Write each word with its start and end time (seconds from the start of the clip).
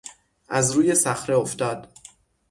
از 0.49 0.71
روی 0.71 0.95
صخره 0.95 1.35
افتاد. 1.37 1.91